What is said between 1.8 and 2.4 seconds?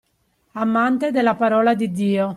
Dio